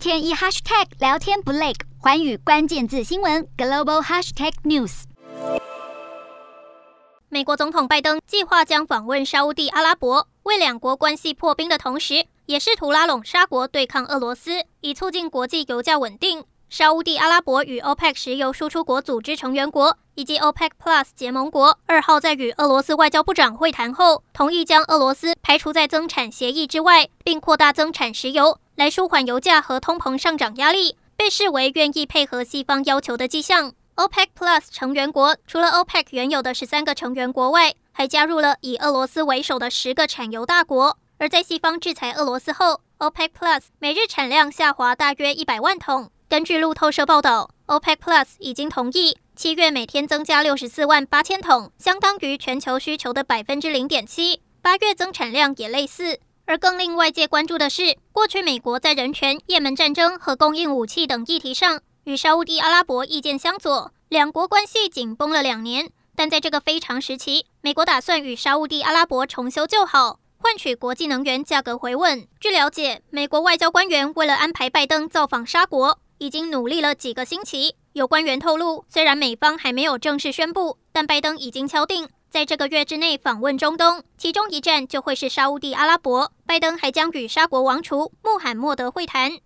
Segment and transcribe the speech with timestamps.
[0.00, 5.02] 天一 hashtag 聊天不累，寰宇关键字新闻 global hashtag news。
[7.28, 16.44] 美国总统拜登计划将访问沙乌地阿拉伯，为两国关系破冰的同时，也试图拉拢沙国对抗俄罗斯，以促进国际油价稳定。
[16.72, 33.72] 沙乌地阿拉伯与 OPEC 石油输出国组织成员国以及 OPEC Plus 结盟国二号在与俄罗斯外交部长会谈后，同意将俄罗斯排除在增产协议之外，并扩大增产石油，来舒缓油价和通膨上涨压力，被视为愿意配合西方要求的迹象。
[33.96, 40.96] OPEC Plus 成员国除了 OPEC 原有的十三个成员国外，还加入了以俄罗斯为首的十个产油大国。
[41.18, 46.12] 而在西方制裁俄罗斯后，OPEC Plus 每日产量下滑大约一百万桶。
[46.30, 54.40] 根据路透社报道，OPEC Plus 已经同意七月每天增加六十四万八千桶，相当于全球需求的百分之零点七。
[54.62, 56.20] 八月增产量也类似。
[56.46, 65.90] 而更令外界关注的是，过去美国在人权、也门战争和供应武器等议题上与沙乌地阿拉伯意见相左，两国关系紧绷了两年。
[66.14, 70.20] 但在这个非常时期，美国打算与沙乌地阿拉伯重修旧好。
[70.38, 72.24] 换取国际能源价格回稳。
[72.38, 77.74] 据了解，美国外交官员为了安排拜登造访沙国，已经努力了几个星期。
[77.94, 86.30] 有官员透露，虽然美方还没有正式宣布，但拜登已经敲定在这个月之内访问中东，其中一站就会是沙乌地阿拉伯。
[86.46, 89.40] 拜登还将与沙国王储穆罕默德会谈。